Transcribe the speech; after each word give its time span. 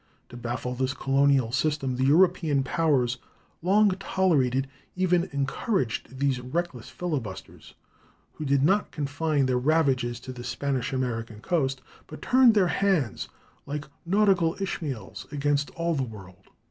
To 0.29 0.35
baffle 0.35 0.73
this 0.73 0.95
colonial 0.95 1.51
system 1.51 1.95
the 1.95 2.05
European 2.05 2.63
powers 2.63 3.19
long 3.61 3.91
tolerated, 3.91 4.67
even 4.95 5.29
encouraged 5.31 6.17
these 6.17 6.39
reckless 6.41 6.89
filibusters, 6.89 7.75
who 8.33 8.43
did 8.43 8.63
not 8.63 8.89
confine 8.89 9.45
their 9.45 9.59
ravages 9.59 10.19
to 10.21 10.33
the 10.33 10.43
Spanish 10.43 10.91
American 10.91 11.39
coast, 11.39 11.83
but 12.07 12.19
turned 12.19 12.55
their 12.55 12.69
hands, 12.69 13.29
like 13.67 13.85
nautical 14.03 14.57
Ishmaels, 14.59 15.27
against 15.31 15.69
all 15.75 15.93
the 15.93 16.01
world. 16.01 16.49